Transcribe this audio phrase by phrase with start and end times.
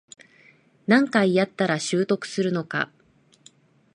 [0.87, 2.91] 何回やったら習得するのか